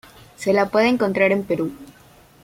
Se 0.35 0.51
la 0.51 0.65
puede 0.67 0.87
encontrar 0.87 1.31
en 1.31 1.43
Perú. 1.43 1.71